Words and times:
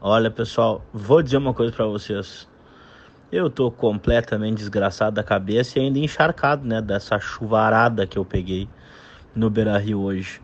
Olha, 0.00 0.30
pessoal, 0.30 0.82
vou 0.90 1.22
dizer 1.22 1.36
uma 1.36 1.52
coisa 1.52 1.70
para 1.70 1.84
vocês. 1.84 2.48
Eu 3.30 3.50
tô 3.50 3.70
completamente 3.70 4.56
desgraçado 4.56 5.16
da 5.16 5.22
cabeça 5.22 5.78
e 5.78 5.82
ainda 5.82 5.98
encharcado, 5.98 6.66
né, 6.66 6.80
dessa 6.80 7.20
chuvarada 7.20 8.06
que 8.06 8.18
eu 8.18 8.24
peguei 8.24 8.66
no 9.34 9.50
Beira-Rio 9.50 10.00
hoje. 10.00 10.40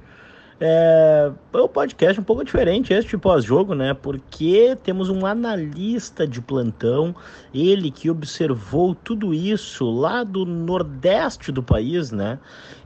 É, 0.59 1.31
é 1.53 1.59
um 1.59 1.69
podcast 1.69 2.19
um 2.19 2.25
pouco 2.25 2.43
diferente 2.43 2.91
esse 2.91 3.07
tipo 3.07 3.25
pós-jogo, 3.25 3.75
né? 3.75 3.93
Porque 3.93 4.77
temos 4.83 5.11
um 5.11 5.27
analista 5.27 6.27
de 6.27 6.41
plantão, 6.41 7.15
ele 7.53 7.91
que 7.91 8.09
observou 8.09 8.95
tudo 8.95 9.35
isso 9.35 9.91
lá 9.91 10.25
do 10.25 10.47
nordeste 10.47 11.53
do 11.53 11.63
país, 11.63 12.11
né? 12.11 12.39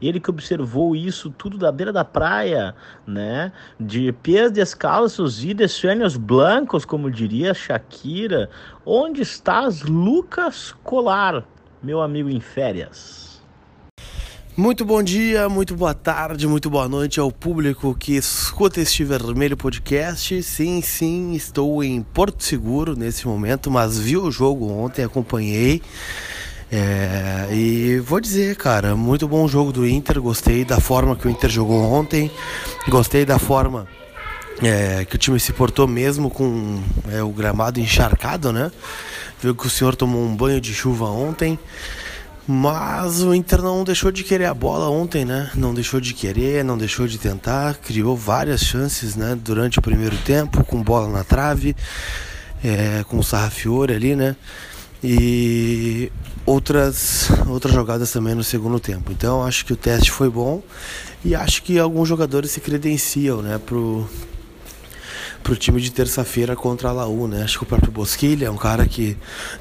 Ele 0.02 0.18
que 0.18 0.30
observou 0.30 0.96
isso 0.96 1.30
tudo 1.30 1.56
da 1.58 1.70
beira 1.70 1.92
da 1.92 2.04
praia, 2.04 2.74
né? 3.06 3.52
De 3.78 4.10
pés 4.12 4.50
descalços 4.50 5.44
e 5.44 5.54
de 5.54 5.68
sonhos 5.68 6.16
blancos, 6.16 6.84
como 6.84 7.08
diria 7.08 7.54
Shakira. 7.54 8.50
Onde 8.84 9.22
estás, 9.22 9.82
Lucas 9.82 10.74
Colar, 10.82 11.44
meu 11.80 12.00
amigo 12.00 12.28
em 12.28 12.40
férias? 12.40 13.29
Muito 14.56 14.84
bom 14.84 15.00
dia, 15.00 15.48
muito 15.48 15.76
boa 15.76 15.94
tarde, 15.94 16.46
muito 16.46 16.68
boa 16.68 16.88
noite 16.88 17.20
ao 17.20 17.30
público 17.30 17.94
que 17.94 18.16
escuta 18.16 18.80
este 18.80 19.04
Vermelho 19.04 19.56
Podcast. 19.56 20.42
Sim, 20.42 20.82
sim, 20.82 21.34
estou 21.34 21.84
em 21.84 22.02
Porto 22.02 22.42
Seguro 22.42 22.96
nesse 22.96 23.28
momento, 23.28 23.70
mas 23.70 23.96
vi 23.96 24.16
o 24.16 24.30
jogo 24.30 24.68
ontem, 24.68 25.04
acompanhei. 25.04 25.80
É, 26.70 27.48
e 27.52 28.00
vou 28.00 28.20
dizer, 28.20 28.56
cara, 28.56 28.96
muito 28.96 29.28
bom 29.28 29.46
jogo 29.46 29.72
do 29.72 29.86
Inter. 29.86 30.20
Gostei 30.20 30.64
da 30.64 30.80
forma 30.80 31.14
que 31.14 31.28
o 31.28 31.30
Inter 31.30 31.48
jogou 31.48 31.82
ontem, 31.84 32.28
gostei 32.88 33.24
da 33.24 33.38
forma 33.38 33.86
é, 34.60 35.04
que 35.04 35.14
o 35.14 35.18
time 35.18 35.38
se 35.38 35.52
portou 35.52 35.86
mesmo 35.86 36.28
com 36.28 36.82
é, 37.10 37.22
o 37.22 37.30
gramado 37.30 37.78
encharcado, 37.78 38.52
né? 38.52 38.70
Viu 39.40 39.54
que 39.54 39.66
o 39.66 39.70
senhor 39.70 39.94
tomou 39.94 40.22
um 40.22 40.34
banho 40.34 40.60
de 40.60 40.74
chuva 40.74 41.06
ontem. 41.06 41.58
Mas 42.52 43.22
o 43.22 43.32
Inter 43.32 43.62
não 43.62 43.84
deixou 43.84 44.10
de 44.10 44.24
querer 44.24 44.46
a 44.46 44.52
bola 44.52 44.90
ontem, 44.90 45.24
né? 45.24 45.52
Não 45.54 45.72
deixou 45.72 46.00
de 46.00 46.12
querer, 46.12 46.64
não 46.64 46.76
deixou 46.76 47.06
de 47.06 47.16
tentar, 47.16 47.76
criou 47.76 48.16
várias 48.16 48.60
chances, 48.60 49.14
né? 49.14 49.38
Durante 49.40 49.78
o 49.78 49.82
primeiro 49.82 50.16
tempo, 50.16 50.64
com 50.64 50.82
bola 50.82 51.08
na 51.08 51.22
trave, 51.22 51.76
é, 52.64 53.04
com 53.04 53.20
o 53.20 53.22
Sarrafiore 53.22 53.94
ali, 53.94 54.16
né? 54.16 54.34
E 55.00 56.10
outras, 56.44 57.30
outras 57.46 57.72
jogadas 57.72 58.10
também 58.10 58.34
no 58.34 58.42
segundo 58.42 58.80
tempo. 58.80 59.12
Então 59.12 59.44
acho 59.44 59.64
que 59.64 59.72
o 59.72 59.76
teste 59.76 60.10
foi 60.10 60.28
bom 60.28 60.60
e 61.24 61.36
acho 61.36 61.62
que 61.62 61.78
alguns 61.78 62.08
jogadores 62.08 62.50
se 62.50 62.58
credenciam, 62.58 63.42
né? 63.42 63.60
Pro, 63.64 64.10
pro 65.42 65.56
time 65.56 65.80
de 65.80 65.90
terça-feira 65.90 66.54
contra 66.54 66.88
a 66.88 66.92
Laú, 66.92 67.26
né? 67.26 67.42
Acho 67.42 67.58
que 67.58 67.64
o 67.64 67.66
próprio 67.66 67.90
Bosquilha 67.90 68.46
é 68.46 68.50
um 68.50 68.56
cara 68.56 68.86
que 68.86 69.16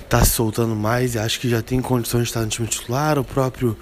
tá 0.08 0.24
se 0.24 0.32
soltando 0.32 0.76
mais 0.76 1.16
e 1.16 1.20
acho 1.20 1.40
que 1.40 1.50
já 1.50 1.62
tem 1.62 1.82
condições 1.82 2.24
de 2.24 2.30
estar 2.30 2.42
no 2.42 2.48
time 2.48 2.68
titular. 2.68 3.18
O 3.18 3.24
próprio 3.24 3.78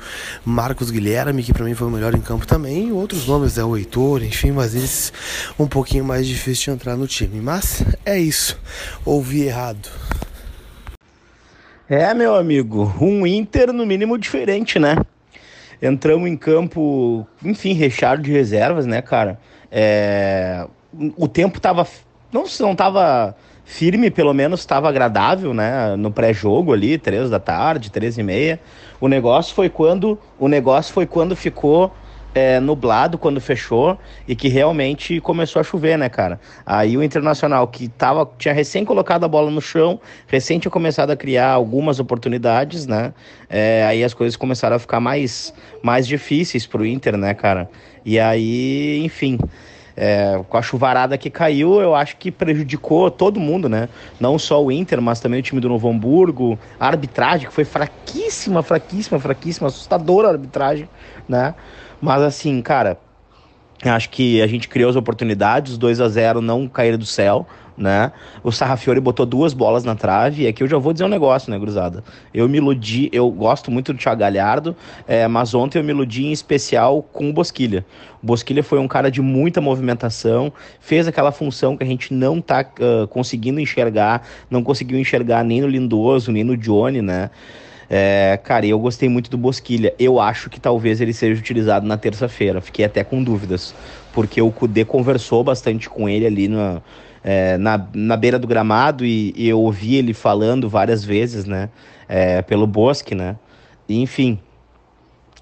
Marcos 0.45 0.91
Guilherme, 0.91 1.43
que 1.43 1.53
para 1.53 1.65
mim 1.65 1.73
foi 1.73 1.87
o 1.87 1.91
melhor 1.91 2.13
em 2.15 2.21
campo 2.21 2.45
também. 2.45 2.91
Outros 2.91 3.27
nomes, 3.27 3.57
é 3.57 3.63
o 3.63 3.75
Heitor, 3.75 4.23
enfim, 4.23 4.51
mas 4.51 4.75
eles 4.75 5.11
um 5.57 5.67
pouquinho 5.67 6.05
mais 6.05 6.27
difícil 6.27 6.73
de 6.73 6.79
entrar 6.79 6.95
no 6.95 7.07
time. 7.07 7.41
Mas 7.41 7.83
é 8.05 8.17
isso. 8.17 8.59
Ouvi 9.03 9.43
errado. 9.43 9.89
É, 11.89 12.13
meu 12.13 12.35
amigo, 12.35 12.93
um 12.99 13.25
Inter 13.25 13.71
no 13.71 13.85
mínimo 13.85 14.17
diferente, 14.17 14.77
né? 14.77 14.97
Entramos 15.81 16.27
em 16.27 16.35
campo, 16.35 17.25
enfim, 17.43 17.73
recheado 17.73 18.21
de 18.21 18.31
reservas, 18.31 18.85
né, 18.85 19.01
cara? 19.01 19.39
É, 19.71 20.67
o 21.15 21.27
tempo 21.27 21.59
tava. 21.59 21.87
Não, 22.31 22.43
não 22.59 22.75
tava 22.75 23.35
firme, 23.63 24.09
pelo 24.09 24.33
menos 24.33 24.61
estava 24.61 24.89
agradável, 24.89 25.53
né? 25.53 25.95
No 25.95 26.11
pré-jogo 26.11 26.73
ali, 26.73 26.97
três 26.97 27.29
da 27.29 27.39
tarde, 27.39 27.91
três 27.91 28.17
e 28.17 28.23
meia. 28.23 28.59
O 28.99 29.07
negócio 29.07 29.53
foi 29.53 29.69
quando. 29.69 30.17
O 30.39 30.47
negócio 30.47 30.93
foi 30.93 31.05
quando 31.05 31.35
ficou 31.35 31.91
é, 32.37 32.59
nublado 32.59 33.17
quando 33.17 33.41
fechou 33.41 33.97
e 34.27 34.35
que 34.35 34.47
realmente 34.47 35.19
começou 35.21 35.59
a 35.59 35.63
chover, 35.63 35.97
né, 35.97 36.07
cara? 36.07 36.39
Aí 36.63 36.95
o 36.95 37.01
Internacional, 37.01 37.67
que 37.67 37.87
tava, 37.87 38.29
tinha 38.37 38.53
recém 38.53 38.85
colocado 38.85 39.23
a 39.23 39.27
bola 39.27 39.49
no 39.49 39.59
chão, 39.59 39.99
recém 40.27 40.59
tinha 40.59 40.71
começado 40.71 41.09
a 41.09 41.15
criar 41.15 41.49
algumas 41.49 41.99
oportunidades, 41.99 42.85
né? 42.85 43.11
É, 43.49 43.83
aí 43.87 44.03
as 44.03 44.13
coisas 44.13 44.35
começaram 44.35 44.75
a 44.75 44.79
ficar 44.79 44.99
mais, 44.99 45.51
mais 45.81 46.05
difíceis 46.07 46.67
pro 46.67 46.85
Inter, 46.85 47.17
né, 47.17 47.33
cara? 47.33 47.67
E 48.05 48.19
aí, 48.19 49.01
enfim. 49.03 49.39
É, 49.99 50.39
com 50.47 50.57
a 50.57 50.61
chuvarada 50.61 51.17
que 51.17 51.27
caiu, 51.27 51.81
eu 51.81 51.95
acho 51.95 52.17
que 52.17 52.31
prejudicou 52.31 53.09
todo 53.09 53.39
mundo, 53.39 53.67
né? 53.67 53.89
Não 54.19 54.37
só 54.37 54.63
o 54.63 54.71
Inter, 54.71 55.01
mas 55.01 55.19
também 55.19 55.39
o 55.39 55.43
time 55.43 55.59
do 55.59 55.67
Novo 55.67 55.89
Hamburgo. 55.89 56.59
A 56.79 56.85
arbitragem, 56.87 57.47
que 57.47 57.53
foi 57.53 57.65
fraquíssima, 57.65 58.61
fraquíssima, 58.61 59.19
fraquíssima, 59.19 59.67
assustadora 59.69 60.27
a 60.27 60.31
arbitragem, 60.31 60.87
né? 61.27 61.55
Mas 61.99 62.21
assim, 62.21 62.61
cara, 62.61 63.01
acho 63.83 64.09
que 64.09 64.41
a 64.41 64.47
gente 64.47 64.67
criou 64.67 64.89
as 64.89 64.95
oportunidades, 64.95 65.73
os 65.73 65.77
2 65.77 66.01
a 66.01 66.09
0 66.09 66.41
não 66.41 66.67
caíram 66.67 66.97
do 66.97 67.05
céu, 67.05 67.47
né? 67.77 68.11
O 68.43 68.51
Sarrafiore 68.51 68.99
botou 68.99 69.25
duas 69.25 69.53
bolas 69.53 69.83
na 69.83 69.93
trave, 69.93 70.43
e 70.43 70.47
aqui 70.47 70.63
eu 70.63 70.67
já 70.67 70.77
vou 70.77 70.91
dizer 70.91 71.05
um 71.05 71.09
negócio, 71.09 71.51
né, 71.51 71.59
Gruzada? 71.59 72.03
Eu 72.33 72.49
me 72.49 72.57
iludi, 72.57 73.07
eu 73.13 73.29
gosto 73.29 73.69
muito 73.69 73.93
do 73.93 73.99
Thiago 73.99 74.19
Galhardo, 74.19 74.75
é, 75.07 75.27
mas 75.27 75.53
ontem 75.53 75.77
eu 75.77 75.83
me 75.83 75.91
iludi 75.91 76.25
em 76.25 76.31
especial 76.31 77.03
com 77.03 77.29
o 77.29 77.33
Bosquilha. 77.33 77.85
O 78.21 78.25
Bosquilha 78.25 78.63
foi 78.63 78.79
um 78.79 78.87
cara 78.87 79.11
de 79.11 79.21
muita 79.21 79.61
movimentação, 79.61 80.51
fez 80.79 81.07
aquela 81.07 81.31
função 81.31 81.77
que 81.77 81.83
a 81.83 81.87
gente 81.87 82.13
não 82.13 82.41
tá 82.41 82.65
uh, 82.79 83.07
conseguindo 83.07 83.59
enxergar, 83.59 84.27
não 84.49 84.63
conseguiu 84.63 84.99
enxergar 84.99 85.43
nem 85.43 85.61
no 85.61 85.67
Lindoso, 85.67 86.31
nem 86.31 86.43
no 86.43 86.57
Johnny, 86.57 87.01
né? 87.01 87.29
É, 87.89 88.39
cara, 88.43 88.65
eu 88.65 88.77
gostei 88.79 89.07
muito 89.07 89.29
do 89.29 89.37
Bosquilha. 89.37 89.93
Eu 89.97 90.19
acho 90.19 90.49
que 90.49 90.59
talvez 90.59 90.99
ele 90.99 91.13
seja 91.13 91.39
utilizado 91.39 91.85
na 91.87 91.97
terça-feira. 91.97 92.59
Fiquei 92.59 92.85
até 92.85 93.03
com 93.03 93.23
dúvidas, 93.23 93.73
porque 94.13 94.41
o 94.41 94.51
Kudê 94.51 94.83
conversou 94.83 95.43
bastante 95.43 95.89
com 95.89 96.09
ele 96.09 96.25
ali 96.25 96.47
no, 96.47 96.81
é, 97.23 97.57
na, 97.57 97.87
na 97.93 98.17
beira 98.17 98.37
do 98.37 98.47
gramado 98.47 99.05
e, 99.05 99.33
e, 99.35 99.47
eu 99.47 99.59
ouvi 99.59 99.95
ele 99.95 100.13
falando 100.13 100.69
várias 100.69 101.03
vezes, 101.03 101.45
né? 101.45 101.69
É, 102.07 102.41
pelo 102.41 102.67
Bosque, 102.67 103.15
né? 103.15 103.35
Enfim, 103.87 104.39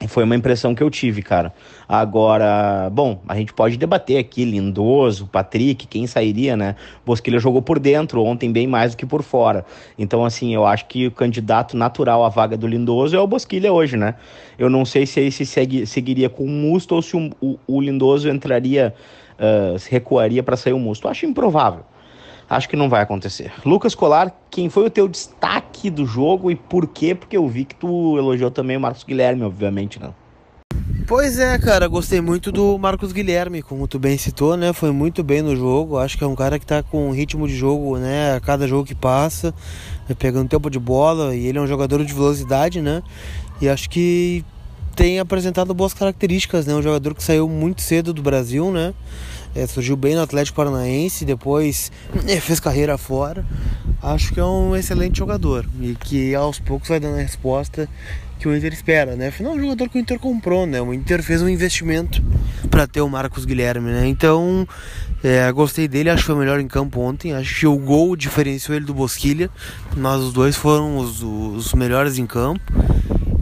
foi 0.07 0.23
uma 0.23 0.35
impressão 0.35 0.73
que 0.73 0.81
eu 0.81 0.89
tive, 0.89 1.21
cara. 1.21 1.53
Agora, 1.87 2.89
bom, 2.91 3.21
a 3.27 3.35
gente 3.35 3.53
pode 3.53 3.77
debater 3.77 4.17
aqui, 4.17 4.45
Lindoso, 4.45 5.27
Patrick, 5.27 5.87
quem 5.87 6.07
sairia, 6.07 6.55
né? 6.55 6.75
Bosquilha 7.05 7.39
jogou 7.39 7.61
por 7.61 7.79
dentro 7.79 8.23
ontem 8.23 8.51
bem 8.51 8.67
mais 8.67 8.91
do 8.91 8.97
que 8.97 9.05
por 9.05 9.23
fora. 9.23 9.65
Então, 9.97 10.25
assim, 10.25 10.53
eu 10.53 10.65
acho 10.65 10.85
que 10.87 11.07
o 11.07 11.11
candidato 11.11 11.77
natural 11.77 12.23
à 12.23 12.29
vaga 12.29 12.57
do 12.57 12.67
Lindoso 12.67 13.15
é 13.15 13.19
o 13.19 13.27
Bosquilha 13.27 13.71
hoje, 13.71 13.97
né? 13.97 14.15
Eu 14.57 14.69
não 14.69 14.85
sei 14.85 15.05
se 15.05 15.19
esse 15.19 15.45
segue, 15.45 15.85
seguiria 15.85 16.29
com 16.29 16.43
o 16.43 16.49
Musto 16.49 16.95
ou 16.95 17.01
se 17.01 17.15
o, 17.15 17.29
o, 17.41 17.59
o 17.67 17.81
Lindoso 17.81 18.29
entraria 18.29 18.93
uh, 19.39 19.77
recuaria 19.89 20.43
para 20.43 20.57
sair 20.57 20.73
o 20.73 20.79
Musto. 20.79 21.07
Acho 21.07 21.25
improvável. 21.25 21.83
Acho 22.49 22.69
que 22.69 22.75
não 22.75 22.89
vai 22.89 23.01
acontecer. 23.01 23.51
Lucas 23.65 23.95
Colar, 23.95 24.31
quem 24.51 24.69
foi 24.69 24.85
o 24.85 24.89
teu 24.89 25.07
destaque 25.07 25.89
do 25.89 26.05
jogo 26.05 26.51
e 26.51 26.55
por 26.55 26.87
quê? 26.87 27.15
Porque 27.15 27.35
eu 27.35 27.47
vi 27.47 27.65
que 27.65 27.75
tu 27.75 28.17
elogiou 28.17 28.51
também 28.51 28.77
o 28.77 28.79
Marcos 28.79 29.03
Guilherme, 29.03 29.43
obviamente, 29.43 29.99
né? 29.99 30.11
Pois 31.07 31.37
é, 31.37 31.57
cara, 31.59 31.87
gostei 31.87 32.19
muito 32.19 32.51
do 32.51 32.79
Marcos 32.79 33.11
Guilherme, 33.11 33.61
como 33.61 33.87
tu 33.87 33.99
bem 33.99 34.17
citou, 34.17 34.57
né? 34.57 34.73
Foi 34.73 34.91
muito 34.91 35.23
bem 35.23 35.41
no 35.41 35.55
jogo. 35.55 35.99
Acho 35.99 36.17
que 36.17 36.23
é 36.23 36.27
um 36.27 36.35
cara 36.35 36.57
que 36.57 36.65
tá 36.65 36.81
com 36.81 37.11
ritmo 37.11 37.47
de 37.47 37.55
jogo, 37.55 37.97
né? 37.97 38.35
A 38.35 38.39
cada 38.39 38.67
jogo 38.67 38.85
que 38.85 38.95
passa, 38.95 39.53
pegando 40.17 40.49
tempo 40.49 40.67
de 40.67 40.79
bola, 40.79 41.35
e 41.35 41.45
ele 41.45 41.59
é 41.59 41.61
um 41.61 41.67
jogador 41.67 42.03
de 42.03 42.11
velocidade, 42.11 42.81
né? 42.81 43.03
E 43.61 43.69
acho 43.69 43.87
que 43.87 44.43
tem 44.95 45.19
apresentado 45.19 45.75
boas 45.75 45.93
características, 45.93 46.65
né? 46.65 46.73
Um 46.73 46.81
jogador 46.81 47.13
que 47.13 47.23
saiu 47.23 47.47
muito 47.47 47.81
cedo 47.81 48.11
do 48.11 48.23
Brasil, 48.23 48.71
né? 48.71 48.93
É, 49.55 49.65
surgiu 49.65 49.95
bem 49.95 50.15
no 50.15 50.21
Atlético 50.21 50.57
Paranaense, 50.57 51.23
depois 51.23 51.91
é, 52.27 52.39
fez 52.41 52.59
carreira 52.59 52.97
fora. 52.97 53.45
Acho 54.03 54.33
que 54.33 54.39
é 54.39 54.45
um 54.45 54.75
excelente 54.75 55.17
jogador 55.17 55.65
e 55.79 55.95
que 55.95 56.35
aos 56.35 56.59
poucos 56.59 56.89
vai 56.89 56.99
dando 56.99 57.15
a 57.15 57.21
resposta 57.21 57.87
que 58.37 58.47
o 58.47 58.55
Inter 58.55 58.73
espera, 58.73 59.15
né? 59.15 59.27
Afinal, 59.27 59.53
é 59.53 59.55
um 59.55 59.61
jogador 59.61 59.89
que 59.89 59.97
o 59.97 60.01
Inter 60.01 60.19
comprou, 60.19 60.65
né? 60.65 60.81
O 60.81 60.93
Inter 60.93 61.23
fez 61.23 61.41
um 61.41 61.49
investimento 61.49 62.21
para 62.69 62.85
ter 62.85 63.01
o 63.01 63.09
Marcos 63.09 63.45
Guilherme, 63.45 63.89
né? 63.89 64.07
Então, 64.07 64.67
é, 65.23 65.49
gostei 65.51 65.87
dele, 65.87 66.09
acho 66.09 66.23
que 66.23 66.27
foi 66.27 66.35
o 66.35 66.39
melhor 66.39 66.59
em 66.59 66.67
campo 66.67 66.99
ontem. 66.99 67.33
Acho 67.33 67.61
que 67.61 67.67
o 67.67 67.77
gol 67.77 68.15
diferenciou 68.15 68.75
ele 68.75 68.85
do 68.85 68.93
Bosquilha, 68.93 69.49
mas 69.95 70.21
os 70.21 70.33
dois 70.33 70.55
foram 70.55 70.97
os, 70.97 71.23
os 71.23 71.73
melhores 71.73 72.17
em 72.17 72.25
campo. 72.25 72.61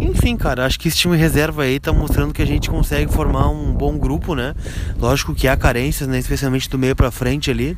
Enfim, 0.04 0.36
cara, 0.36 0.66
acho 0.66 0.78
que 0.78 0.90
esse 0.90 0.98
time 0.98 1.16
reserva 1.16 1.64
aí 1.64 1.80
tá 1.80 1.94
mostrando 1.94 2.34
que 2.34 2.42
a 2.42 2.46
gente 2.46 2.70
consegue 2.70 3.12
formar 3.12 3.50
um 3.50 3.72
bom 3.72 3.98
grupo, 3.98 4.36
né? 4.36 4.54
Lógico 5.00 5.34
que 5.34 5.48
há 5.48 5.56
carências, 5.56 6.10
né? 6.10 6.20
Especialmente 6.20 6.70
do 6.70 6.78
meio 6.78 6.96
para 6.96 7.10
frente 7.10 7.50
ali. 7.50 7.78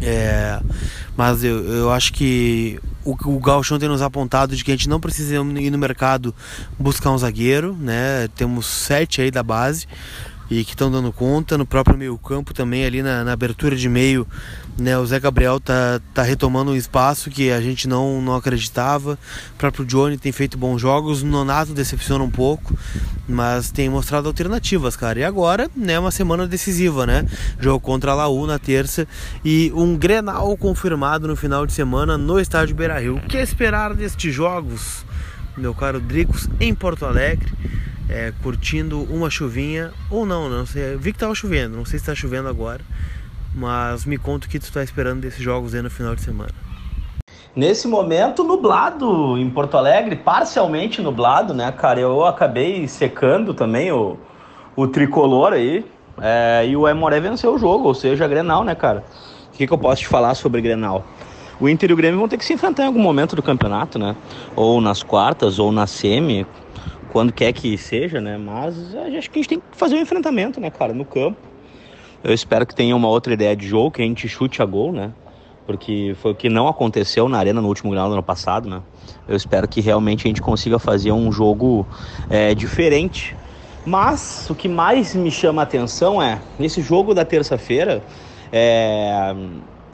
É, 0.00 0.60
mas 1.16 1.44
eu, 1.44 1.64
eu 1.64 1.90
acho 1.92 2.12
que 2.12 2.78
o, 3.04 3.12
o 3.12 3.38
Galchão 3.38 3.78
tem 3.78 3.88
nos 3.88 4.02
apontado 4.02 4.56
de 4.56 4.64
que 4.64 4.72
a 4.72 4.74
gente 4.74 4.88
não 4.88 5.00
precisa 5.00 5.36
ir 5.36 5.70
no 5.70 5.78
mercado 5.78 6.34
buscar 6.78 7.12
um 7.12 7.18
zagueiro, 7.18 7.74
né? 7.78 8.28
Temos 8.34 8.66
sete 8.66 9.22
aí 9.22 9.30
da 9.30 9.42
base 9.42 9.86
e 10.50 10.64
que 10.64 10.70
estão 10.70 10.90
dando 10.90 11.12
conta. 11.12 11.58
No 11.58 11.66
próprio 11.66 11.96
meio 11.96 12.16
campo 12.18 12.54
também, 12.54 12.84
ali 12.84 13.02
na, 13.02 13.24
na, 13.24 13.32
abertura 13.32 13.76
de 13.76 13.88
meio, 13.88 14.26
né, 14.78 14.96
o 14.98 15.06
Zé 15.06 15.18
Gabriel 15.18 15.58
tá, 15.60 16.00
tá 16.14 16.22
retomando 16.22 16.70
um 16.70 16.76
espaço 16.76 17.30
que 17.30 17.50
a 17.50 17.60
gente 17.60 17.88
não, 17.88 18.20
não 18.22 18.34
acreditava. 18.34 19.18
O 19.54 19.58
próprio 19.58 19.84
Johnny 19.84 20.16
tem 20.16 20.32
feito 20.32 20.56
bons 20.56 20.80
jogos, 20.80 21.22
o 21.22 21.26
Nonato 21.26 21.72
decepciona 21.72 22.22
um 22.22 22.30
pouco, 22.30 22.76
mas 23.28 23.70
tem 23.70 23.88
mostrado 23.88 24.28
alternativas, 24.28 24.96
cara. 24.96 25.20
E 25.20 25.24
agora, 25.24 25.70
né, 25.74 25.98
uma 25.98 26.10
semana 26.10 26.46
decisiva, 26.46 27.06
né? 27.06 27.26
Jogo 27.58 27.80
contra 27.80 28.12
a 28.12 28.14
Laú 28.14 28.46
na 28.46 28.58
terça 28.58 29.06
e 29.44 29.72
um 29.74 29.96
Grenal 29.96 30.56
confirmado 30.56 31.26
no 31.26 31.36
final 31.36 31.66
de 31.66 31.72
semana 31.72 32.16
no 32.16 32.38
estádio 32.38 32.74
Beira-Rio. 32.74 33.16
O 33.16 33.20
que 33.20 33.36
esperar 33.36 33.94
destes 33.94 34.34
jogos, 34.34 35.04
meu 35.56 35.74
caro 35.74 36.00
Dricos, 36.00 36.48
em 36.60 36.74
Porto 36.74 37.04
Alegre? 37.04 37.52
É, 38.08 38.32
curtindo 38.42 39.02
uma 39.04 39.30
chuvinha 39.30 39.92
ou 40.10 40.24
não, 40.24 40.48
não 40.48 40.64
sei. 40.66 40.96
Vi 40.96 41.12
que 41.12 41.18
tava 41.18 41.34
chovendo, 41.34 41.76
não 41.76 41.84
sei 41.84 41.98
se 41.98 42.04
está 42.04 42.14
chovendo 42.14 42.48
agora, 42.48 42.80
mas 43.54 44.04
me 44.04 44.18
conta 44.18 44.46
o 44.46 44.50
que 44.50 44.58
tu 44.58 44.64
está 44.64 44.82
esperando 44.82 45.20
desses 45.20 45.40
jogos 45.40 45.74
aí 45.74 45.82
no 45.82 45.90
final 45.90 46.14
de 46.14 46.22
semana. 46.22 46.52
Nesse 47.54 47.88
momento, 47.88 48.44
nublado 48.44 49.38
em 49.38 49.48
Porto 49.48 49.78
Alegre, 49.78 50.14
parcialmente 50.14 51.00
nublado, 51.00 51.54
né, 51.54 51.72
cara? 51.72 51.98
Eu 51.98 52.24
acabei 52.26 52.86
secando 52.86 53.54
também 53.54 53.90
o, 53.90 54.18
o 54.76 54.86
tricolor 54.86 55.54
aí. 55.54 55.82
É, 56.20 56.66
e 56.66 56.76
o 56.76 56.86
Emoré 56.86 57.18
venceu 57.18 57.54
o 57.54 57.58
jogo, 57.58 57.88
ou 57.88 57.94
seja, 57.94 58.26
a 58.26 58.28
Grenal, 58.28 58.62
né, 58.62 58.74
cara? 58.74 59.04
O 59.48 59.56
que, 59.56 59.66
que 59.66 59.72
eu 59.72 59.78
posso 59.78 60.02
te 60.02 60.08
falar 60.08 60.34
sobre 60.34 60.60
Grenal? 60.60 61.04
O 61.58 61.66
Inter 61.66 61.90
e 61.90 61.94
o 61.94 61.96
Grêmio 61.96 62.18
vão 62.18 62.28
ter 62.28 62.36
que 62.36 62.44
se 62.44 62.52
enfrentar 62.52 62.82
em 62.82 62.86
algum 62.86 63.00
momento 63.00 63.34
do 63.34 63.42
campeonato, 63.42 63.98
né? 63.98 64.14
Ou 64.54 64.78
nas 64.78 65.02
quartas, 65.02 65.58
ou 65.58 65.72
na 65.72 65.86
semi, 65.86 66.46
quando 67.16 67.32
quer 67.32 67.50
que 67.54 67.78
seja, 67.78 68.20
né? 68.20 68.36
Mas 68.36 68.76
acho 68.94 69.30
que 69.30 69.38
a 69.38 69.42
gente 69.42 69.48
tem 69.48 69.58
que 69.58 69.64
fazer 69.72 69.94
um 69.94 70.02
enfrentamento, 70.02 70.60
né, 70.60 70.68
cara, 70.68 70.92
no 70.92 71.02
campo. 71.02 71.38
Eu 72.22 72.34
espero 72.34 72.66
que 72.66 72.74
tenha 72.74 72.94
uma 72.94 73.08
outra 73.08 73.32
ideia 73.32 73.56
de 73.56 73.66
jogo, 73.66 73.92
que 73.92 74.02
a 74.02 74.04
gente 74.04 74.28
chute 74.28 74.60
a 74.60 74.66
gol, 74.66 74.92
né? 74.92 75.14
Porque 75.66 76.14
foi 76.20 76.32
o 76.32 76.34
que 76.34 76.50
não 76.50 76.68
aconteceu 76.68 77.26
na 77.26 77.38
arena 77.38 77.62
no 77.62 77.68
último 77.68 77.90
grau 77.90 78.08
do 78.08 78.12
ano 78.12 78.22
passado, 78.22 78.68
né? 78.68 78.82
Eu 79.26 79.34
espero 79.34 79.66
que 79.66 79.80
realmente 79.80 80.26
a 80.26 80.28
gente 80.28 80.42
consiga 80.42 80.78
fazer 80.78 81.10
um 81.10 81.32
jogo 81.32 81.86
é, 82.28 82.54
diferente. 82.54 83.34
Mas 83.82 84.50
o 84.50 84.54
que 84.54 84.68
mais 84.68 85.14
me 85.14 85.30
chama 85.30 85.62
a 85.62 85.64
atenção 85.64 86.20
é, 86.20 86.42
nesse 86.58 86.82
jogo 86.82 87.14
da 87.14 87.24
terça-feira, 87.24 88.02
é, 88.52 89.34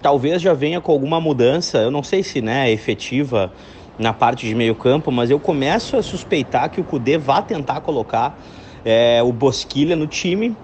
talvez 0.02 0.42
já 0.42 0.54
venha 0.54 0.80
com 0.80 0.90
alguma 0.90 1.20
mudança, 1.20 1.78
eu 1.78 1.90
não 1.92 2.02
sei 2.02 2.24
se 2.24 2.42
né, 2.42 2.68
é 2.68 2.72
efetiva 2.72 3.52
na 3.98 4.12
parte 4.12 4.46
de 4.46 4.54
meio 4.54 4.74
campo, 4.74 5.10
mas 5.10 5.30
eu 5.30 5.38
começo 5.38 5.96
a 5.96 6.02
suspeitar 6.02 6.70
que 6.70 6.80
o 6.80 6.84
Cudê 6.84 7.18
vá 7.18 7.42
tentar 7.42 7.80
colocar 7.80 8.40
é, 8.84 9.22
o 9.22 9.32
Bosquilha 9.32 9.94
no 9.96 10.06
time 10.06 10.56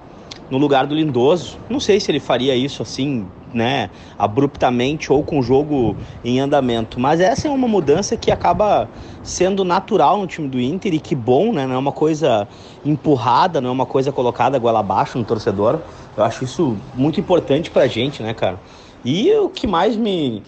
no 0.50 0.56
lugar 0.56 0.86
do 0.86 0.94
Lindoso. 0.94 1.58
Não 1.69 1.78
sei 1.78 2.00
se 2.00 2.10
ele 2.10 2.20
faria 2.20 2.56
isso 2.56 2.82
assim, 2.82 3.28
né, 3.52 3.90
abruptamente 4.16 5.12
ou 5.12 5.22
com 5.22 5.38
o 5.38 5.42
jogo 5.42 5.98
em 6.25 6.40
andamento, 6.40 6.98
mas 6.98 7.20
essa 7.20 7.48
é 7.48 7.50
uma 7.50 7.69
mudança 7.69 8.16
que 8.16 8.30
acaba 8.30 8.90
sendo 9.22 9.64
natural 9.64 10.19
no 10.19 10.26
time 10.26 10.48
do 10.48 10.60
Inter 10.60 10.94
e 10.94 11.00
que 11.00 11.14
bom, 11.14 11.52
né, 11.52 11.66
não 11.66 11.75
é 11.75 11.78
uma 11.78 11.92
coisa 11.92 12.48
empurrada, 12.84 13.60
não 13.60 13.70
é 13.70 13.72
uma 13.72 13.86
coisa 13.86 14.10
colocada 14.10 14.58
goela 14.58 14.80
abaixo 14.80 15.19
no 15.19 15.25
torcedor. 15.25 15.82
Eu 16.16 16.25
acho 16.25 16.44
isso 16.44 16.78
muito 16.94 17.20
importante 17.20 17.70
pra 17.70 17.86
gente, 17.86 18.22
né, 18.22 18.34
cara? 18.34 18.60
E 19.04 19.32
o 19.34 19.48
que 19.48 19.66
mais 19.66 19.96
me 19.96 20.42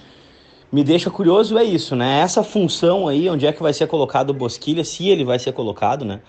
me 0.72 0.84
deixa 0.84 1.11
curioso 1.11 1.58
é 1.58 1.64
isso, 1.64 1.96
né? 1.96 2.20
Essa 2.20 2.44
função 2.44 3.08
aí, 3.08 3.28
onde 3.28 3.46
é 3.46 3.52
que 3.52 3.62
vai 3.62 3.72
ser 3.72 3.87
colocado 3.87 4.31
o 4.31 4.34
Bosquilha, 4.34 4.84
se 4.84 5.08
ele 5.08 5.25
vai 5.25 5.38
ser 5.38 5.52
colocado, 5.52 6.05
né? 6.05 6.20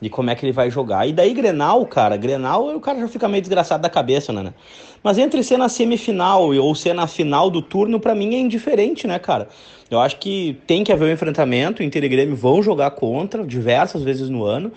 De 0.00 0.08
como 0.08 0.30
é 0.30 0.34
que 0.36 0.46
ele 0.46 0.52
vai 0.52 0.70
jogar. 0.70 1.08
E 1.08 1.12
daí 1.12 1.34
Grenal, 1.34 1.84
cara, 1.84 2.16
Grenal, 2.16 2.76
o 2.76 2.80
cara 2.80 3.00
já 3.00 3.08
fica 3.08 3.28
meio 3.28 3.42
desgraçado 3.42 3.82
da 3.82 3.90
cabeça, 3.90 4.32
né? 4.32 4.54
Mas 5.02 5.18
entre 5.18 5.42
ser 5.42 5.56
na 5.56 5.68
semifinal 5.68 6.54
ou 6.54 6.74
ser 6.74 6.94
na 6.94 7.08
final 7.08 7.50
do 7.50 7.60
turno, 7.60 7.98
para 7.98 8.14
mim 8.14 8.36
é 8.36 8.38
indiferente, 8.38 9.06
né, 9.06 9.18
cara? 9.18 9.48
Eu 9.90 9.98
acho 9.98 10.18
que 10.18 10.56
tem 10.66 10.84
que 10.84 10.92
haver 10.92 11.08
um 11.08 11.12
enfrentamento, 11.12 11.82
Inter 11.82 12.04
e 12.04 12.08
Grêmio 12.08 12.36
vão 12.36 12.62
jogar 12.62 12.92
contra 12.92 13.44
diversas 13.44 14.02
vezes 14.02 14.28
no 14.28 14.44
ano. 14.44 14.70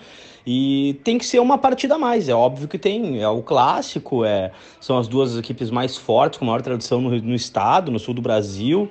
E 0.46 1.00
tem 1.04 1.18
que 1.18 1.24
ser 1.24 1.38
uma 1.38 1.56
partida 1.56 1.94
a 1.94 1.98
mais. 1.98 2.28
É 2.28 2.34
óbvio 2.34 2.68
que 2.68 2.78
tem. 2.78 3.20
É 3.20 3.28
o 3.28 3.42
clássico, 3.42 4.24
é, 4.24 4.50
são 4.80 4.98
as 4.98 5.06
duas 5.06 5.36
equipes 5.36 5.70
mais 5.70 5.96
fortes, 5.96 6.38
com 6.38 6.44
maior 6.44 6.62
tradição 6.62 7.00
no, 7.00 7.10
no 7.10 7.34
estado, 7.34 7.90
no 7.90 7.98
sul 7.98 8.14
do 8.14 8.22
Brasil 8.22 8.90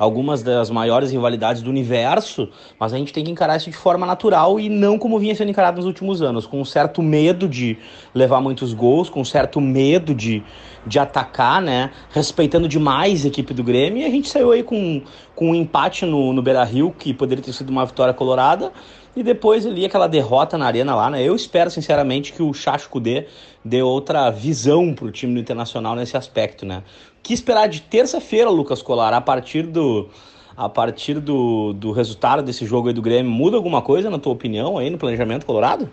algumas 0.00 0.42
das 0.42 0.70
maiores 0.70 1.10
rivalidades 1.10 1.60
do 1.60 1.68
universo, 1.68 2.48
mas 2.78 2.94
a 2.94 2.96
gente 2.96 3.12
tem 3.12 3.22
que 3.22 3.30
encarar 3.30 3.58
isso 3.58 3.70
de 3.70 3.76
forma 3.76 4.06
natural 4.06 4.58
e 4.58 4.70
não 4.70 4.98
como 4.98 5.18
vinha 5.18 5.34
sendo 5.34 5.50
encarado 5.50 5.76
nos 5.76 5.84
últimos 5.84 6.22
anos, 6.22 6.46
com 6.46 6.58
um 6.58 6.64
certo 6.64 7.02
medo 7.02 7.46
de 7.46 7.76
levar 8.14 8.40
muitos 8.40 8.72
gols, 8.72 9.10
com 9.10 9.20
um 9.20 9.24
certo 9.26 9.60
medo 9.60 10.14
de, 10.14 10.42
de 10.86 10.98
atacar, 10.98 11.60
né? 11.60 11.90
Respeitando 12.12 12.66
demais 12.66 13.26
a 13.26 13.28
equipe 13.28 13.52
do 13.52 13.62
Grêmio, 13.62 14.00
e 14.00 14.06
a 14.06 14.10
gente 14.10 14.30
saiu 14.30 14.52
aí 14.52 14.62
com, 14.62 15.02
com 15.34 15.50
um 15.50 15.54
empate 15.54 16.06
no, 16.06 16.32
no 16.32 16.40
Beira 16.40 16.64
Rio, 16.64 16.94
que 16.98 17.12
poderia 17.12 17.44
ter 17.44 17.52
sido 17.52 17.68
uma 17.68 17.84
vitória 17.84 18.14
colorada, 18.14 18.72
e 19.14 19.22
depois 19.22 19.66
ali 19.66 19.84
aquela 19.84 20.06
derrota 20.06 20.56
na 20.56 20.64
arena 20.64 20.94
lá, 20.94 21.10
né? 21.10 21.22
Eu 21.22 21.36
espero 21.36 21.70
sinceramente 21.70 22.32
que 22.32 22.42
o 22.42 22.54
Chacho 22.54 22.88
Kudê 22.88 23.26
dê 23.62 23.82
outra 23.82 24.30
visão 24.30 24.94
pro 24.94 25.10
time 25.10 25.34
do 25.34 25.40
Internacional 25.40 25.94
nesse 25.94 26.16
aspecto, 26.16 26.64
né? 26.64 26.82
Que 27.22 27.34
esperar 27.34 27.68
de 27.68 27.80
terça-feira, 27.80 28.50
Lucas 28.50 28.82
Colar, 28.82 29.12
a 29.12 29.20
partir 29.20 29.62
do 29.62 30.08
a 30.56 30.68
partir 30.68 31.18
do, 31.20 31.72
do 31.72 31.90
resultado 31.90 32.42
desse 32.42 32.66
jogo 32.66 32.88
aí 32.88 32.94
do 32.94 33.00
Grêmio, 33.00 33.32
muda 33.32 33.56
alguma 33.56 33.80
coisa 33.80 34.10
na 34.10 34.18
tua 34.18 34.32
opinião 34.32 34.76
aí 34.76 34.90
no 34.90 34.98
planejamento 34.98 35.46
colorado? 35.46 35.88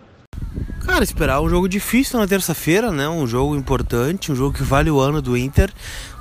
Cara, 0.84 1.02
esperar 1.02 1.40
um 1.40 1.48
jogo 1.48 1.68
difícil 1.68 2.18
na 2.18 2.26
terça-feira, 2.26 2.90
né? 2.90 3.08
Um 3.08 3.26
jogo 3.26 3.56
importante, 3.56 4.30
um 4.30 4.34
jogo 4.34 4.56
que 4.56 4.62
vale 4.62 4.90
o 4.90 4.98
ano 4.98 5.22
do 5.22 5.36
Inter, 5.36 5.72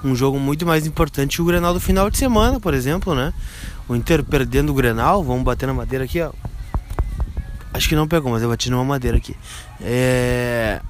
um 0.04 0.15
jogo 0.15 0.39
muito 0.39 0.65
mais 0.65 0.88
importante 0.88 1.38
que 1.38 1.42
o 1.42 1.45
Grenal 1.45 1.74
do 1.74 1.80
final 1.80 2.10
de 2.10 2.18
semana, 2.18 2.60
por 2.60 2.74
exemplo, 2.74 3.15
né? 3.15 3.33
O 3.88 3.95
Inter 3.95 4.24
perdendo 4.24 4.71
o 4.71 4.75
Grenal, 4.75 5.24
vamos 5.24 5.44
bater 5.44 5.68
na 5.68 5.74
madeira 5.74 6.06
aqui, 6.06 6.21
ó. 6.21 6.31
Acho 7.74 7.88
que 7.88 7.95
não 7.95 8.07
pegou, 8.07 8.31
mas 8.31 8.42
eu 8.42 8.50
bati 8.50 8.69
numa 8.69 8.83
madeira 8.83 9.18
aqui. 9.18 9.36
É... 9.81 10.81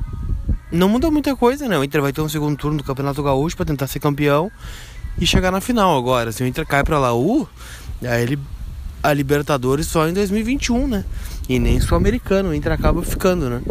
Não 0.72 0.90
muda 0.90 1.10
muita 1.10 1.36
coisa, 1.36 1.68
né? 1.68 1.78
O 1.78 1.84
Inter 1.84 2.02
vai 2.02 2.12
ter 2.12 2.22
um 2.22 2.30
segundo 2.30 2.58
turno 2.58 2.78
do 2.78 2.84
Campeonato 2.84 3.24
Gaúcho 3.24 3.56
para 3.56 3.66
tentar 3.66 3.88
ser 3.88 4.00
campeão 4.00 4.52
e 5.20 5.26
chegar 5.26 5.52
na 5.52 5.62
final 5.62 5.98
agora. 5.98 6.32
Se 6.32 6.44
o 6.44 6.48
Inter 6.48 6.66
cai 6.66 6.84
para 6.84 7.00
Laú, 7.00 7.48
aí 8.04 8.24
ele 8.24 8.40
a 9.02 9.14
Libertadores 9.14 9.88
só 9.88 10.08
em 10.08 10.14
2021, 10.14 10.88
né? 10.88 11.06
E 11.48 11.60
nem 11.60 11.80
sul-americano, 11.80 12.50
o 12.50 12.54
Inter 12.54 12.74
acaba 12.74 13.02
ficando, 13.04 13.50
né? 13.50 13.62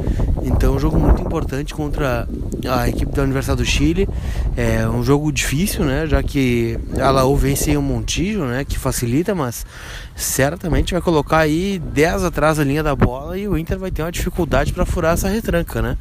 Então, 0.43 0.77
um 0.77 0.79
jogo 0.79 0.99
muito 0.99 1.21
importante 1.21 1.75
contra 1.75 2.27
a 2.67 2.89
equipe 2.89 3.13
da 3.13 3.23
Universidade 3.23 3.63
do 3.63 3.67
Chile. 3.67 4.09
É 4.57 4.89
um 4.89 5.03
jogo 5.03 5.31
difícil, 5.33 5.85
né? 5.85 6.07
Já 6.07 6.23
que 6.23 6.79
a 6.99 7.11
Laú 7.11 7.37
vence 7.37 7.77
o 7.77 7.83
Montijo, 7.83 8.45
né? 8.45 8.65
Que 8.65 8.79
facilita, 8.79 9.35
mas 9.35 9.67
certamente 10.15 10.93
vai 10.93 11.03
colocar 11.03 11.39
aí 11.39 11.79
10 11.79 12.25
atrás 12.25 12.59
da 12.59 12.65
linha 12.65 12.83
da 12.83 12.95
bola 12.95 13.37
e 13.37 13.47
o 13.49 13.59
Inter 13.59 13.79
vai 13.79 13.91
ter 13.91 14.03
uma 14.03 14.13
dificuldade 14.13 14.73
para 14.73 14.87
furar 14.87 15.15
essa 15.15 15.29
retranca, 15.29 15.83
né? 15.83 15.99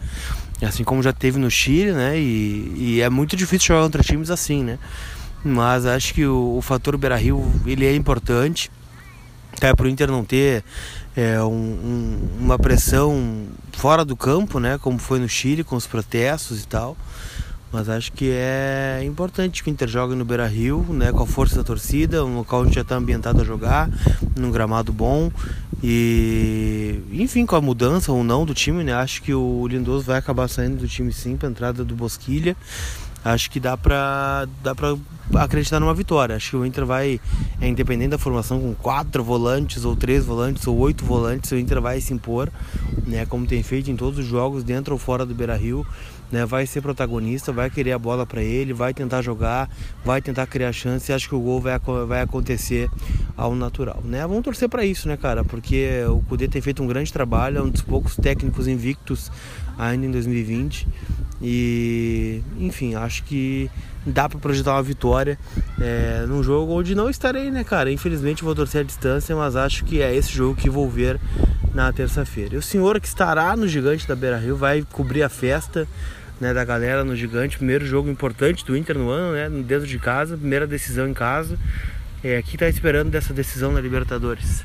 Assim 0.67 0.83
como 0.83 1.01
já 1.01 1.13
teve 1.13 1.39
no 1.39 1.49
Chile, 1.49 1.91
né? 1.91 2.17
E, 2.19 2.73
e 2.77 3.01
é 3.01 3.09
muito 3.09 3.35
difícil 3.35 3.67
jogar 3.67 3.83
contra 3.83 4.03
times 4.03 4.29
assim, 4.29 4.63
né? 4.63 4.79
Mas 5.43 5.85
acho 5.85 6.13
que 6.13 6.25
o, 6.25 6.57
o 6.57 6.61
fator 6.61 6.97
Beira 6.97 7.15
Rio 7.15 7.51
ele 7.65 7.85
é 7.85 7.95
importante 7.95 8.71
até 9.55 9.73
para 9.73 9.85
o 9.85 9.89
Inter 9.89 10.11
não 10.11 10.23
ter 10.23 10.63
é, 11.15 11.41
um, 11.41 11.47
um, 11.47 12.29
uma 12.39 12.59
pressão 12.59 13.47
fora 13.71 14.03
do 14.03 14.15
campo, 14.15 14.59
né? 14.59 14.77
Como 14.77 14.99
foi 14.99 15.19
no 15.19 15.29
Chile 15.29 15.63
com 15.63 15.75
os 15.75 15.87
protestos 15.87 16.63
e 16.63 16.67
tal. 16.67 16.97
Mas 17.75 17.89
acho 17.89 18.13
que 18.13 18.31
é 18.31 19.01
importante 19.03 19.61
que 19.61 19.69
o 19.69 19.71
Inter 19.71 19.89
jogue 19.89 20.15
no 20.15 20.23
Beira 20.23 20.47
Rio, 20.47 20.85
né, 20.91 21.11
com 21.11 21.23
a 21.23 21.27
força 21.27 21.57
da 21.57 21.63
torcida, 21.63 22.23
um 22.23 22.37
local 22.37 22.61
onde 22.61 22.73
já 22.73 22.79
está 22.79 22.95
ambientado 22.95 23.41
a 23.41 23.43
jogar, 23.43 23.89
num 24.33 24.49
gramado 24.49 24.93
bom. 24.93 25.29
E 25.83 27.01
enfim, 27.11 27.45
com 27.45 27.53
a 27.53 27.59
mudança 27.59 28.13
ou 28.13 28.23
não 28.23 28.45
do 28.45 28.53
time, 28.53 28.81
né? 28.81 28.93
Acho 28.93 29.21
que 29.21 29.33
o 29.33 29.67
Lindoso 29.67 30.05
vai 30.05 30.17
acabar 30.17 30.47
saindo 30.47 30.77
do 30.77 30.87
time 30.87 31.11
sim 31.11 31.35
para 31.35 31.49
entrada 31.49 31.83
do 31.83 31.93
Bosquilha. 31.95 32.55
Acho 33.25 33.51
que 33.51 33.59
dá 33.59 33.75
para 33.75 34.47
dá 34.63 34.73
para 34.73 34.95
acreditar 35.33 35.81
numa 35.81 35.93
vitória. 35.93 36.37
Acho 36.37 36.51
que 36.51 36.55
o 36.55 36.65
Inter 36.65 36.85
vai, 36.85 37.19
é 37.59 37.67
independente 37.67 38.11
da 38.11 38.17
formação, 38.17 38.61
com 38.61 38.73
quatro 38.73 39.21
volantes, 39.21 39.83
ou 39.83 39.97
três 39.97 40.23
volantes, 40.23 40.65
ou 40.65 40.77
oito 40.77 41.03
volantes, 41.03 41.51
o 41.51 41.57
Inter 41.57 41.81
vai 41.81 41.99
se 41.99 42.13
impor, 42.13 42.49
né? 43.05 43.25
Como 43.25 43.45
tem 43.45 43.61
feito 43.63 43.91
em 43.91 43.97
todos 43.97 44.19
os 44.19 44.25
jogos, 44.25 44.63
dentro 44.63 44.93
ou 44.93 44.99
fora 44.99 45.25
do 45.25 45.35
Beira 45.35 45.57
Rio 45.57 45.85
né, 46.31 46.45
vai 46.45 46.65
ser 46.65 46.81
protagonista, 46.81 47.51
vai 47.51 47.69
querer 47.69 47.93
a 47.93 47.99
bola 47.99 48.25
para 48.25 48.41
ele, 48.41 48.73
vai 48.73 48.93
tentar 48.93 49.21
jogar, 49.21 49.69
vai 50.03 50.21
tentar 50.21 50.47
criar 50.47 50.71
chance 50.71 51.11
e 51.11 51.15
acho 51.15 51.29
que 51.29 51.35
o 51.35 51.39
gol 51.39 51.61
vai, 51.61 51.79
vai 52.07 52.21
acontecer 52.21 52.89
ao 53.37 53.55
natural, 53.55 54.01
né? 54.03 54.21
Vamos 54.25 54.43
torcer 54.43 54.69
para 54.69 54.85
isso, 54.85 55.07
né, 55.07 55.17
cara? 55.17 55.43
Porque 55.43 56.03
o 56.09 56.21
Cudê 56.21 56.47
tem 56.47 56.61
feito 56.61 56.81
um 56.81 56.87
grande 56.87 57.11
trabalho, 57.11 57.59
é 57.59 57.61
um 57.61 57.69
dos 57.69 57.81
poucos 57.81 58.15
técnicos 58.15 58.67
invictos 58.67 59.31
ainda 59.77 60.05
em 60.05 60.11
2020 60.11 60.87
E, 61.41 62.41
enfim, 62.59 62.95
acho 62.95 63.23
que 63.23 63.69
dá 64.05 64.29
para 64.29 64.39
projetar 64.39 64.73
uma 64.73 64.83
vitória 64.83 65.37
é, 65.81 66.25
num 66.27 66.43
jogo 66.43 66.73
onde 66.73 66.95
não 66.95 67.09
estarei, 67.09 67.51
né, 67.51 67.63
cara? 67.63 67.91
Infelizmente 67.91 68.43
vou 68.43 68.55
torcer 68.55 68.81
a 68.81 68.83
distância, 68.83 69.35
mas 69.35 69.55
acho 69.55 69.83
que 69.83 70.01
é 70.01 70.15
esse 70.15 70.31
jogo 70.31 70.55
que 70.55 70.69
vou 70.69 70.89
ver 70.89 71.19
na 71.75 71.91
terça-feira. 71.91 72.57
O 72.57 72.61
senhor 72.61 73.01
que 73.01 73.07
estará 73.07 73.53
no 73.57 73.67
Gigante 73.67 74.07
da 74.07 74.15
Beira 74.15 74.37
Rio 74.37 74.55
vai 74.55 74.81
cobrir 74.93 75.23
a 75.23 75.29
festa 75.29 75.85
né, 76.39 76.53
da 76.53 76.63
galera 76.63 77.03
no 77.03 77.13
Gigante. 77.17 77.57
Primeiro 77.57 77.85
jogo 77.85 78.09
importante 78.09 78.63
do 78.63 78.77
Inter 78.77 78.97
no 78.97 79.09
ano, 79.09 79.33
né? 79.33 79.49
Dentro 79.61 79.85
de 79.85 79.99
casa, 79.99 80.37
primeira 80.37 80.65
decisão 80.65 81.05
em 81.05 81.13
casa. 81.13 81.59
É, 82.23 82.37
aqui 82.37 82.57
tá 82.57 82.69
esperando 82.69 83.11
dessa 83.11 83.33
decisão 83.33 83.73
na 83.73 83.81
Libertadores. 83.81 84.63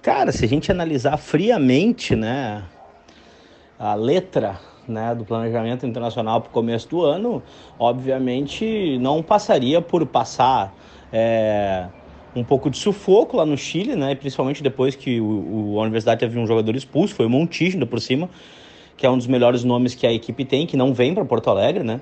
Cara, 0.00 0.32
se 0.32 0.46
a 0.46 0.48
gente 0.48 0.72
analisar 0.72 1.18
friamente, 1.18 2.16
né, 2.16 2.64
a 3.78 3.94
letra 3.94 4.58
né, 4.88 5.14
do 5.14 5.26
planejamento 5.26 5.86
internacional 5.86 6.40
para 6.40 6.48
o 6.48 6.52
começo 6.52 6.88
do 6.88 7.04
ano, 7.04 7.42
obviamente 7.78 8.96
não 8.98 9.22
passaria 9.22 9.82
por 9.82 10.06
passar 10.06 10.72
é, 11.12 11.86
um 12.38 12.44
pouco 12.44 12.70
de 12.70 12.78
sufoco 12.78 13.36
lá 13.36 13.44
no 13.44 13.56
Chile, 13.56 13.96
né, 13.96 14.14
principalmente 14.14 14.62
depois 14.62 14.94
que 14.94 15.20
o, 15.20 15.74
o 15.74 15.78
a 15.78 15.82
Universidade 15.82 16.20
teve 16.20 16.38
um 16.38 16.46
jogador 16.46 16.74
expulso, 16.76 17.14
foi 17.14 17.26
o 17.26 17.30
Montijo 17.30 17.84
por 17.86 18.00
cima, 18.00 18.28
que 18.96 19.06
é 19.06 19.10
um 19.10 19.16
dos 19.16 19.26
melhores 19.26 19.64
nomes 19.64 19.94
que 19.94 20.06
a 20.06 20.12
equipe 20.12 20.44
tem, 20.44 20.66
que 20.66 20.76
não 20.76 20.92
vem 20.92 21.14
para 21.14 21.24
Porto 21.24 21.50
Alegre, 21.50 21.84
né? 21.84 22.00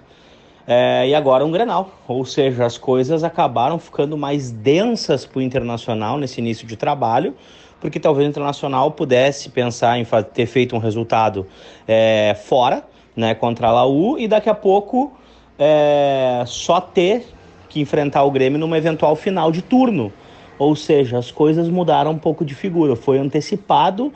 É, 0.67 1.09
e 1.09 1.15
agora 1.15 1.45
um 1.45 1.51
Grenal, 1.51 1.93
ou 2.09 2.25
seja, 2.25 2.67
as 2.67 2.77
coisas 2.77 3.23
acabaram 3.23 3.79
ficando 3.79 4.17
mais 4.17 4.51
densas 4.51 5.25
para 5.25 5.39
o 5.39 5.43
Internacional 5.43 6.19
nesse 6.19 6.41
início 6.41 6.67
de 6.67 6.77
trabalho, 6.77 7.35
porque 7.81 8.01
talvez 8.01 8.27
o 8.27 8.31
Internacional 8.31 8.91
pudesse 8.91 9.49
pensar 9.51 9.99
em 9.99 10.05
ter 10.35 10.47
feito 10.47 10.75
um 10.75 10.81
resultado 10.81 11.47
é, 11.87 12.37
fora, 12.45 12.85
né, 13.15 13.35
contra 13.35 13.69
a 13.69 13.73
Laú, 13.73 14.19
e 14.19 14.27
daqui 14.27 14.51
a 14.51 14.55
pouco 14.55 15.13
é, 15.57 16.43
só 16.47 16.81
ter 16.81 17.27
que 17.69 17.81
enfrentar 17.81 18.25
o 18.25 18.31
Grêmio 18.31 18.59
numa 18.59 18.77
eventual 18.77 19.15
final 19.15 19.53
de 19.53 19.63
turno. 19.63 20.13
Ou 20.59 20.75
seja, 20.75 21.19
as 21.19 21.31
coisas 21.31 21.69
mudaram 21.69 22.13
um 22.13 22.19
pouco 22.19 22.45
de 22.45 22.55
figura, 22.55 22.97
foi 22.97 23.19
antecipado 23.19 24.13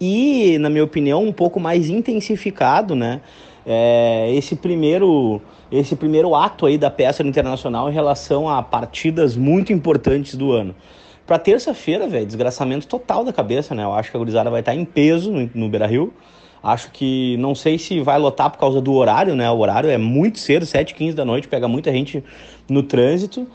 e, 0.00 0.58
na 0.58 0.68
minha 0.68 0.84
opinião, 0.84 1.22
um 1.24 1.32
pouco 1.32 1.60
mais 1.60 1.88
intensificado, 1.88 2.94
né? 2.94 3.20
É, 3.66 4.30
esse 4.34 4.56
primeiro 4.56 5.40
esse 5.72 5.96
primeiro 5.96 6.34
ato 6.34 6.66
aí 6.66 6.76
da 6.76 6.90
peça 6.90 7.22
internacional 7.22 7.88
em 7.90 7.92
relação 7.92 8.48
a 8.48 8.62
partidas 8.62 9.36
muito 9.36 9.72
importantes 9.72 10.36
do 10.36 10.52
ano. 10.52 10.74
Para 11.26 11.38
terça-feira, 11.38 12.06
velho, 12.06 12.26
desgraçamento 12.26 12.86
total 12.86 13.24
da 13.24 13.32
cabeça, 13.32 13.74
né? 13.74 13.82
Eu 13.82 13.92
acho 13.92 14.10
que 14.10 14.16
a 14.16 14.18
gurizada 14.18 14.50
vai 14.50 14.60
estar 14.60 14.74
em 14.74 14.84
peso 14.84 15.32
no, 15.32 15.50
no 15.54 15.68
Beira-Rio. 15.68 16.12
Acho 16.62 16.90
que 16.90 17.36
não 17.38 17.54
sei 17.54 17.78
se 17.78 18.00
vai 18.00 18.18
lotar 18.18 18.50
por 18.50 18.58
causa 18.58 18.80
do 18.80 18.92
horário, 18.92 19.34
né? 19.34 19.50
O 19.50 19.58
horário 19.58 19.90
é 19.90 19.98
muito 19.98 20.38
cedo, 20.38 20.64
7h15 20.64 21.14
da 21.14 21.24
noite, 21.24 21.48
pega 21.48 21.66
muita 21.66 21.90
gente 21.90 22.22
no 22.68 22.82
trânsito. 22.82 23.46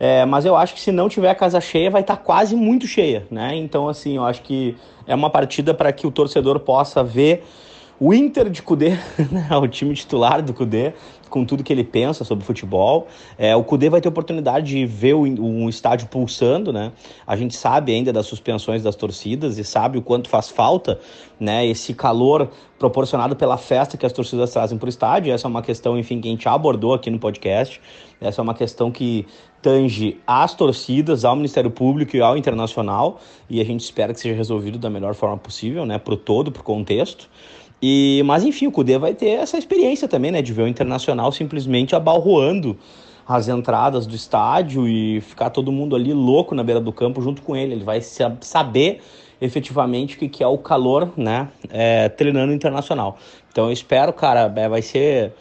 É, 0.00 0.24
mas 0.24 0.44
eu 0.44 0.56
acho 0.56 0.74
que 0.74 0.80
se 0.80 0.92
não 0.92 1.08
tiver 1.08 1.30
a 1.30 1.34
casa 1.34 1.60
cheia, 1.60 1.90
vai 1.90 2.02
estar 2.02 2.16
quase 2.16 2.54
muito 2.54 2.86
cheia, 2.86 3.26
né? 3.30 3.56
Então, 3.56 3.88
assim, 3.88 4.16
eu 4.16 4.24
acho 4.24 4.42
que 4.42 4.76
é 5.06 5.14
uma 5.14 5.30
partida 5.30 5.74
para 5.74 5.92
que 5.92 6.06
o 6.06 6.10
torcedor 6.10 6.60
possa 6.60 7.02
ver 7.02 7.44
o 8.00 8.14
Inter 8.14 8.48
de 8.48 8.62
Cudê, 8.62 8.90
né? 9.30 9.48
o 9.60 9.66
time 9.66 9.92
titular 9.92 10.40
do 10.40 10.54
Cudê, 10.54 10.92
com 11.28 11.44
tudo 11.44 11.64
que 11.64 11.72
ele 11.72 11.84
pensa 11.84 12.24
sobre 12.24 12.44
futebol. 12.44 13.08
É, 13.36 13.54
o 13.56 13.64
Cudê 13.64 13.90
vai 13.90 14.00
ter 14.00 14.08
oportunidade 14.08 14.66
de 14.66 14.86
ver 14.86 15.14
o, 15.14 15.22
um 15.22 15.68
estádio 15.68 16.06
pulsando, 16.06 16.72
né? 16.72 16.92
A 17.26 17.36
gente 17.36 17.56
sabe 17.56 17.92
ainda 17.92 18.12
das 18.12 18.26
suspensões 18.26 18.82
das 18.82 18.94
torcidas 18.94 19.58
e 19.58 19.64
sabe 19.64 19.98
o 19.98 20.02
quanto 20.02 20.28
faz 20.28 20.48
falta, 20.48 21.00
né? 21.38 21.66
Esse 21.66 21.92
calor 21.92 22.50
proporcionado 22.78 23.34
pela 23.34 23.56
festa 23.56 23.96
que 23.96 24.06
as 24.06 24.12
torcidas 24.12 24.52
trazem 24.52 24.78
para 24.78 24.86
o 24.86 24.88
estádio. 24.88 25.32
Essa 25.32 25.46
é 25.46 25.50
uma 25.50 25.62
questão, 25.62 25.98
enfim, 25.98 26.20
que 26.20 26.28
a 26.28 26.30
gente 26.30 26.48
abordou 26.48 26.94
aqui 26.94 27.10
no 27.10 27.18
podcast. 27.18 27.80
Essa 28.20 28.40
é 28.40 28.42
uma 28.42 28.54
questão 28.54 28.90
que 28.90 29.26
tange 29.60 30.18
às 30.26 30.54
torcidas, 30.54 31.24
ao 31.24 31.34
Ministério 31.34 31.70
Público 31.70 32.16
e 32.16 32.20
ao 32.20 32.36
Internacional, 32.36 33.20
e 33.50 33.60
a 33.60 33.64
gente 33.64 33.80
espera 33.80 34.14
que 34.14 34.20
seja 34.20 34.34
resolvido 34.34 34.78
da 34.78 34.88
melhor 34.88 35.14
forma 35.14 35.36
possível, 35.36 35.84
né? 35.84 36.00
O 36.06 36.16
todo, 36.16 36.50
para 36.52 36.60
o 36.60 36.64
contexto. 36.64 37.28
E, 37.80 38.22
mas 38.24 38.44
enfim, 38.44 38.66
o 38.66 38.72
Cudê 38.72 38.98
vai 38.98 39.14
ter 39.14 39.30
essa 39.30 39.56
experiência 39.56 40.08
também, 40.08 40.30
né? 40.30 40.42
De 40.42 40.52
ver 40.52 40.62
o 40.62 40.68
Internacional 40.68 41.30
simplesmente 41.32 41.94
abalroando 41.94 42.76
as 43.26 43.46
entradas 43.46 44.06
do 44.06 44.16
estádio 44.16 44.88
e 44.88 45.20
ficar 45.20 45.50
todo 45.50 45.70
mundo 45.70 45.94
ali 45.94 46.14
louco 46.14 46.54
na 46.54 46.64
beira 46.64 46.80
do 46.80 46.92
campo 46.92 47.20
junto 47.20 47.42
com 47.42 47.54
ele. 47.54 47.74
Ele 47.74 47.84
vai 47.84 48.00
saber 48.00 49.00
efetivamente 49.40 50.16
o 50.16 50.28
que 50.28 50.42
é 50.42 50.46
o 50.46 50.58
calor, 50.58 51.12
né? 51.16 51.48
É, 51.68 52.08
treinando 52.08 52.52
internacional. 52.52 53.18
Então 53.52 53.66
eu 53.66 53.72
espero, 53.72 54.12
cara, 54.12 54.52
é, 54.56 54.68
vai 54.68 54.82
ser. 54.82 55.34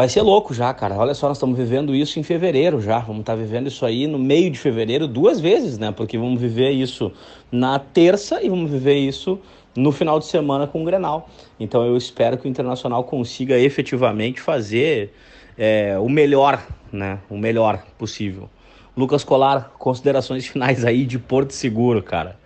Vai 0.00 0.08
ser 0.08 0.22
louco 0.22 0.54
já, 0.54 0.72
cara. 0.72 0.94
Olha 0.94 1.12
só, 1.12 1.28
nós 1.28 1.36
estamos 1.36 1.58
vivendo 1.58 1.94
isso 1.94 2.18
em 2.18 2.22
fevereiro 2.22 2.80
já. 2.80 3.00
Vamos 3.00 3.20
estar 3.20 3.34
tá 3.34 3.38
vivendo 3.38 3.66
isso 3.66 3.84
aí 3.84 4.06
no 4.06 4.18
meio 4.18 4.50
de 4.50 4.58
fevereiro 4.58 5.06
duas 5.06 5.38
vezes, 5.38 5.76
né? 5.76 5.92
Porque 5.92 6.16
vamos 6.16 6.40
viver 6.40 6.70
isso 6.70 7.12
na 7.52 7.78
terça 7.78 8.42
e 8.42 8.48
vamos 8.48 8.70
viver 8.70 8.94
isso 8.94 9.38
no 9.76 9.92
final 9.92 10.18
de 10.18 10.24
semana 10.24 10.66
com 10.66 10.80
o 10.80 10.86
Grenal. 10.86 11.28
Então 11.60 11.84
eu 11.84 11.98
espero 11.98 12.38
que 12.38 12.46
o 12.46 12.48
Internacional 12.48 13.04
consiga 13.04 13.58
efetivamente 13.58 14.40
fazer 14.40 15.12
é, 15.58 15.98
o 15.98 16.08
melhor, 16.08 16.66
né? 16.90 17.18
O 17.28 17.36
melhor 17.36 17.84
possível. 17.98 18.48
Lucas 18.96 19.22
Colar, 19.22 19.70
considerações 19.78 20.46
finais 20.46 20.82
aí 20.82 21.04
de 21.04 21.18
Porto 21.18 21.52
Seguro, 21.52 22.02
cara. 22.02 22.38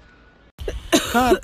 Cara. 1.12 1.38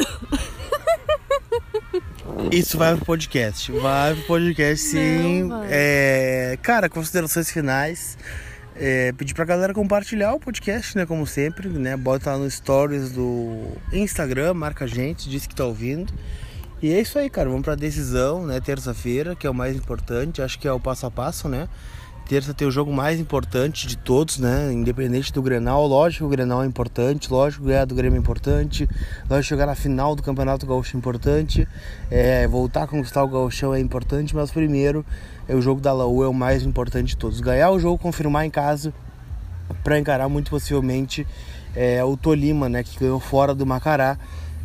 Isso 2.50 2.78
vai 2.78 2.96
pro 2.96 3.04
podcast. 3.04 3.70
Vai 3.72 4.14
pro 4.14 4.24
podcast 4.24 4.86
sim. 4.86 5.44
Não, 5.44 5.62
é, 5.68 6.58
cara, 6.62 6.88
considerações 6.88 7.50
finais. 7.50 8.16
É, 8.74 9.12
pedir 9.12 9.34
pra 9.34 9.44
galera 9.44 9.74
compartilhar 9.74 10.32
o 10.34 10.40
podcast, 10.40 10.96
né? 10.96 11.04
Como 11.04 11.26
sempre, 11.26 11.68
né? 11.68 11.96
Bota 11.96 12.32
lá 12.32 12.38
no 12.38 12.50
stories 12.50 13.12
do 13.12 13.76
Instagram, 13.92 14.54
marca 14.54 14.84
a 14.84 14.88
gente, 14.88 15.28
diz 15.28 15.46
que 15.46 15.54
tá 15.54 15.64
ouvindo. 15.64 16.12
E 16.82 16.92
é 16.92 17.00
isso 17.00 17.18
aí, 17.18 17.28
cara. 17.28 17.48
Vamos 17.48 17.64
pra 17.64 17.74
decisão, 17.74 18.46
né? 18.46 18.60
Terça-feira, 18.60 19.36
que 19.36 19.46
é 19.46 19.50
o 19.50 19.54
mais 19.54 19.76
importante. 19.76 20.40
Acho 20.40 20.58
que 20.58 20.66
é 20.66 20.72
o 20.72 20.80
passo 20.80 21.04
a 21.06 21.10
passo, 21.10 21.48
né? 21.48 21.68
Terça 22.30 22.54
tem 22.54 22.68
o 22.68 22.70
jogo 22.70 22.92
mais 22.92 23.18
importante 23.18 23.88
de 23.88 23.98
todos, 23.98 24.38
né? 24.38 24.72
Independente 24.72 25.32
do 25.32 25.42
Grenal. 25.42 25.84
Lógico 25.84 26.18
que 26.18 26.24
o 26.26 26.28
Grenal 26.28 26.62
é 26.62 26.66
importante, 26.66 27.28
lógico 27.28 27.64
que 27.64 27.70
ganhar 27.70 27.84
do 27.84 27.92
Grêmio 27.92 28.16
é 28.16 28.20
importante, 28.20 28.88
lógico 29.28 29.48
chegar 29.48 29.66
na 29.66 29.74
final 29.74 30.14
do 30.14 30.22
Campeonato 30.22 30.64
Gaúcho 30.64 30.96
é 30.96 30.98
importante, 30.98 31.66
é, 32.08 32.46
voltar 32.46 32.84
a 32.84 32.86
conquistar 32.86 33.24
o 33.24 33.28
Gaúchão 33.28 33.74
é 33.74 33.80
importante, 33.80 34.32
mas 34.32 34.52
primeiro 34.52 35.04
é 35.48 35.56
o 35.56 35.60
jogo 35.60 35.80
da 35.80 35.92
Laú 35.92 36.22
é 36.22 36.28
o 36.28 36.32
mais 36.32 36.62
importante 36.62 37.08
de 37.08 37.16
todos. 37.16 37.40
Ganhar 37.40 37.72
o 37.72 37.80
jogo, 37.80 37.98
confirmar 37.98 38.46
em 38.46 38.50
casa 38.50 38.94
para 39.82 39.98
encarar 39.98 40.28
muito 40.28 40.52
possivelmente 40.52 41.26
é, 41.74 42.04
o 42.04 42.16
Tolima, 42.16 42.68
né, 42.68 42.84
que 42.84 42.96
ganhou 42.96 43.18
fora 43.18 43.56
do 43.56 43.66
Macará. 43.66 44.16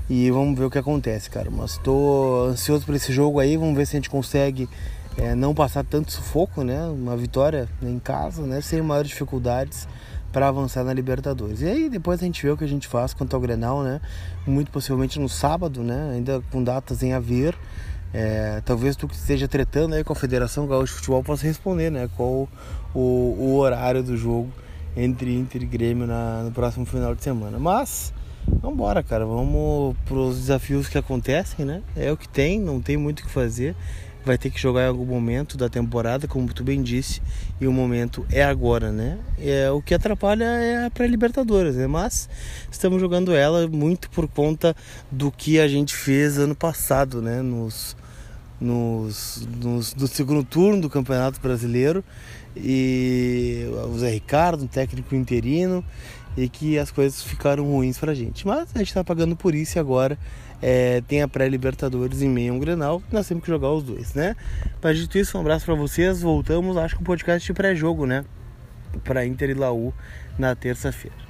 E 0.08 0.30
vamos 0.30 0.56
ver 0.56 0.66
o 0.66 0.70
que 0.70 0.78
acontece, 0.78 1.32
cara. 1.32 1.50
Mas 1.50 1.72
estou 1.72 2.50
ansioso 2.50 2.86
por 2.86 2.94
esse 2.94 3.12
jogo 3.12 3.40
aí. 3.40 3.58
Vamos 3.58 3.76
ver 3.76 3.88
se 3.88 3.96
a 3.96 3.98
gente 3.98 4.08
consegue 4.08 4.70
é, 5.18 5.34
não 5.36 5.54
passar 5.54 5.84
tanto 5.84 6.12
sufoco, 6.12 6.64
né? 6.64 6.84
Uma 6.86 7.16
vitória 7.16 7.68
em 7.82 8.00
casa, 8.00 8.44
né? 8.44 8.62
Sem 8.62 8.82
maiores 8.82 9.10
dificuldades 9.10 9.88
para 10.32 10.48
avançar 10.48 10.84
na 10.84 10.94
Libertadores. 10.94 11.62
E 11.62 11.68
aí 11.68 11.90
depois 11.90 12.22
a 12.22 12.26
gente 12.26 12.44
vê 12.44 12.52
o 12.52 12.58
que 12.58 12.64
a 12.64 12.68
gente 12.68 12.88
faz 12.88 13.14
quanto 13.14 13.36
ao 13.36 13.42
Grenal, 13.42 13.84
né? 13.84 14.02
Muito 14.46 14.72
possivelmente 14.72 15.20
no 15.20 15.30
sábado, 15.30 15.82
né? 15.82 16.12
Ainda 16.14 16.42
com 16.52 16.64
datas 16.64 17.02
em 17.04 17.14
haver. 17.14 17.56
É, 18.14 18.62
talvez 18.66 18.96
tu 18.96 19.08
que 19.08 19.16
esteja 19.16 19.48
tretando 19.48 19.96
aí 19.96 20.04
com 20.04 20.14
a 20.14 20.16
Federação 20.16 20.68
Gaúcha 20.68 20.94
de 20.94 21.00
Futebol 21.00 21.24
possa 21.24 21.46
responder, 21.46 21.90
né? 21.90 22.10
Qual 22.16 22.48
o, 22.94 23.00
o 23.00 23.58
horário 23.58 24.04
do 24.04 24.16
jogo 24.16 24.50
entre 24.96 25.36
Inter 25.36 25.64
e 25.64 25.66
Grêmio 25.66 26.08
na, 26.08 26.44
no 26.44 26.52
próximo 26.52 26.86
final 26.86 27.14
de 27.14 27.24
semana. 27.24 27.60
Mas, 27.60 28.14
vamos 28.48 28.76
embora, 28.76 29.04
cara. 29.04 29.26
Vamos 29.26 29.96
pros 30.06 30.38
desafios 30.38 30.88
que 30.88 30.98
acontecem, 30.98 31.66
né? 31.66 31.82
É 31.96 32.12
o 32.12 32.18
que 32.18 32.28
tem, 32.28 32.60
não 32.60 32.82
tem 32.82 32.98
muito 32.98 33.20
o 33.20 33.24
que 33.24 33.30
fazer. 33.30 33.76
Vai 34.26 34.38
ter 34.38 34.50
que 34.50 34.60
jogar 34.60 34.86
em 34.86 34.88
algum 34.88 35.06
momento 35.06 35.56
da 35.56 35.70
temporada, 35.70 36.28
como 36.28 36.52
tu 36.52 36.64
bem 36.64 36.82
disse, 36.82 37.22
e 37.62 37.68
o 37.68 37.72
momento 37.72 38.26
é 38.32 38.44
agora, 38.44 38.92
né? 38.92 39.20
É, 39.40 39.70
o 39.70 39.82
que 39.82 39.94
atrapalha 39.94 40.46
é 40.46 40.86
a 40.86 40.90
pré-Libertadores, 40.90 41.76
né? 41.76 41.86
Mas 41.86 42.28
estamos 42.72 43.00
jogando 43.00 43.36
ela 43.36 43.68
muito 43.68 44.10
por 44.10 44.28
conta 44.28 44.76
do 45.12 45.32
que 45.32 45.60
a 45.60 45.68
gente 45.68 45.96
fez 45.96 46.40
ano 46.40 46.56
passado, 46.56 47.22
né? 47.22 47.42
Nos, 47.44 47.96
nos, 48.60 49.48
nos, 49.62 49.94
no 49.94 50.08
segundo 50.08 50.44
turno 50.44 50.82
do 50.82 50.90
Campeonato 50.90 51.40
Brasileiro 51.40 52.04
e 52.56 53.68
o 53.94 53.98
Zé 53.98 54.10
Ricardo, 54.10 54.64
um 54.64 54.68
técnico 54.68 55.14
interino, 55.16 55.84
e 56.38 56.50
que 56.50 56.78
as 56.78 56.92
coisas 56.92 57.22
ficaram 57.22 57.64
ruins 57.66 57.98
pra 57.98 58.14
gente. 58.14 58.46
Mas 58.46 58.70
a 58.76 58.80
gente 58.80 58.94
tá 58.94 59.04
pagando 59.04 59.36
por 59.36 59.56
isso 59.56 59.78
e 59.78 59.80
agora 59.80 60.18
é, 60.62 61.02
tem 61.08 61.22
a 61.22 61.28
pré-Libertadores 61.28 62.22
em 62.22 62.30
meio 62.30 62.54
a 62.54 62.56
um 62.56 62.60
Grenal, 62.60 63.02
nós 63.12 63.28
temos 63.28 63.44
que 63.44 63.50
jogar 63.50 63.72
os 63.72 63.84
dois, 63.84 64.14
né? 64.14 64.36
Mas 64.82 64.98
dito 64.98 65.18
isso, 65.18 65.38
um 65.38 65.42
abraço 65.42 65.66
para 65.66 65.76
vocês, 65.76 66.22
voltamos 66.22 66.78
acho 66.78 66.96
que 66.96 67.02
um 67.02 67.06
podcast 67.06 67.46
de 67.46 67.54
pré-jogo, 67.54 68.06
né? 68.06 68.26
Para 69.04 69.26
Inter 69.26 69.50
e 69.50 69.54
Laú 69.54 69.94
na 70.38 70.56
terça-feira. 70.56 71.26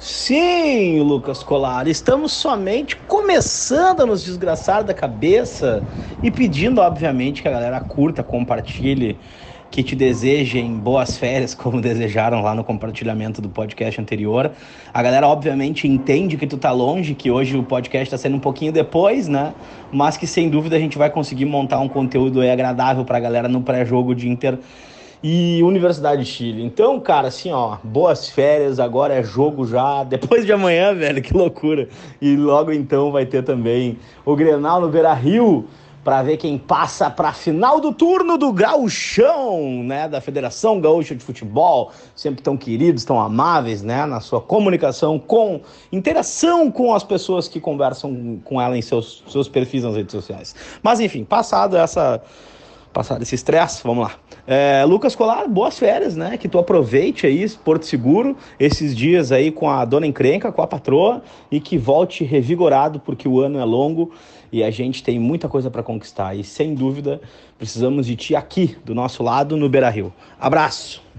Sim, 0.00 0.98
Lucas 1.00 1.42
Colar, 1.42 1.86
estamos 1.86 2.32
somente 2.32 2.96
começando 2.96 4.00
a 4.00 4.06
nos 4.06 4.24
desgraçar 4.24 4.82
da 4.82 4.94
cabeça 4.94 5.82
e 6.22 6.30
pedindo, 6.30 6.80
obviamente, 6.80 7.42
que 7.42 7.48
a 7.48 7.50
galera 7.50 7.78
curta, 7.82 8.22
compartilhe, 8.22 9.18
que 9.70 9.82
te 9.82 9.94
desejem 9.94 10.74
boas 10.74 11.16
férias, 11.16 11.54
como 11.54 11.80
desejaram 11.80 12.42
lá 12.42 12.54
no 12.54 12.64
compartilhamento 12.64 13.40
do 13.40 13.48
podcast 13.48 14.00
anterior. 14.00 14.50
A 14.92 15.02
galera, 15.02 15.28
obviamente, 15.28 15.86
entende 15.86 16.36
que 16.36 16.46
tu 16.46 16.58
tá 16.58 16.72
longe, 16.72 17.14
que 17.14 17.30
hoje 17.30 17.56
o 17.56 17.62
podcast 17.62 18.08
está 18.08 18.18
sendo 18.18 18.36
um 18.36 18.40
pouquinho 18.40 18.72
depois, 18.72 19.28
né? 19.28 19.54
Mas 19.92 20.16
que 20.16 20.26
sem 20.26 20.48
dúvida 20.48 20.76
a 20.76 20.78
gente 20.78 20.98
vai 20.98 21.10
conseguir 21.10 21.44
montar 21.44 21.78
um 21.78 21.88
conteúdo 21.88 22.40
agradável 22.42 23.04
para 23.04 23.18
a 23.18 23.20
galera 23.20 23.48
no 23.48 23.60
pré-jogo 23.62 24.14
de 24.14 24.28
Inter 24.28 24.58
e 25.22 25.62
Universidade 25.62 26.24
de 26.24 26.30
Chile. 26.30 26.64
Então, 26.64 26.98
cara, 26.98 27.28
assim, 27.28 27.52
ó, 27.52 27.76
boas 27.84 28.28
férias, 28.28 28.80
agora 28.80 29.14
é 29.14 29.22
jogo 29.22 29.66
já, 29.66 30.02
depois 30.04 30.46
de 30.46 30.52
amanhã, 30.52 30.94
velho, 30.94 31.22
que 31.22 31.32
loucura. 31.32 31.88
E 32.20 32.36
logo 32.36 32.72
então 32.72 33.12
vai 33.12 33.26
ter 33.26 33.42
também 33.42 33.98
o 34.24 34.34
Grenal 34.34 34.80
no 34.80 34.88
Beira-Rio 34.88 35.66
para 36.02 36.22
ver 36.22 36.36
quem 36.36 36.56
passa 36.56 37.10
para 37.10 37.28
a 37.28 37.32
final 37.32 37.80
do 37.80 37.92
turno 37.92 38.38
do 38.38 38.52
Gauchão, 38.52 39.84
né, 39.84 40.08
da 40.08 40.20
Federação 40.20 40.80
Gaúcha 40.80 41.14
de 41.14 41.22
Futebol, 41.22 41.92
sempre 42.14 42.42
tão 42.42 42.56
queridos, 42.56 43.04
tão 43.04 43.20
amáveis, 43.20 43.82
né, 43.82 44.06
na 44.06 44.20
sua 44.20 44.40
comunicação 44.40 45.18
com 45.18 45.60
interação 45.92 46.70
com 46.70 46.94
as 46.94 47.04
pessoas 47.04 47.48
que 47.48 47.60
conversam 47.60 48.40
com 48.44 48.60
ela 48.60 48.76
em 48.76 48.82
seus 48.82 49.22
seus 49.28 49.48
perfis 49.48 49.84
nas 49.84 49.94
redes 49.94 50.12
sociais. 50.12 50.54
Mas 50.82 51.00
enfim, 51.00 51.24
passado 51.24 51.76
essa 51.76 52.22
passar 52.92 53.20
esse 53.22 53.34
estresse, 53.34 53.82
vamos 53.84 54.04
lá. 54.04 54.14
É, 54.46 54.84
Lucas 54.84 55.14
Colar, 55.14 55.46
boas 55.48 55.78
férias, 55.78 56.16
né? 56.16 56.36
Que 56.36 56.48
tu 56.48 56.58
aproveite 56.58 57.26
aí 57.26 57.48
Porto 57.64 57.86
Seguro, 57.86 58.36
esses 58.58 58.96
dias 58.96 59.30
aí 59.30 59.50
com 59.50 59.70
a 59.70 59.84
dona 59.84 60.06
encrenca, 60.06 60.50
com 60.50 60.62
a 60.62 60.66
patroa, 60.66 61.22
e 61.50 61.60
que 61.60 61.78
volte 61.78 62.24
revigorado, 62.24 62.98
porque 62.98 63.28
o 63.28 63.40
ano 63.40 63.58
é 63.58 63.64
longo 63.64 64.10
e 64.52 64.62
a 64.62 64.70
gente 64.70 65.02
tem 65.02 65.18
muita 65.18 65.48
coisa 65.48 65.70
para 65.70 65.82
conquistar. 65.82 66.34
E 66.34 66.44
sem 66.44 66.74
dúvida, 66.74 67.20
precisamos 67.58 68.06
de 68.06 68.16
ti 68.16 68.36
aqui, 68.36 68.76
do 68.84 68.94
nosso 68.94 69.22
lado, 69.22 69.56
no 69.56 69.68
Beira 69.68 69.90
Rio. 69.90 70.12
Abraço! 70.38 71.09